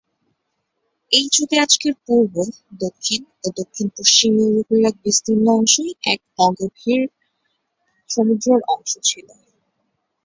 এই 1.11 1.25
যুগে 1.33 1.57
আজকের 1.59 1.93
পূর্ব, 2.05 2.35
দক্ষিণ 2.81 3.21
ও 3.37 3.57
দক্ষিণ-পশ্চিম 3.59 4.31
ইউরোপের 4.39 4.81
এক 4.81 4.95
বিস্তীর্ণ 5.03 5.45
অংশই 5.57 5.91
এক 6.05 6.19
অগভীর 6.39 7.01
সমুদ্রের 8.09 8.61
অংশ 8.73 8.91
ছিল। 9.07 9.27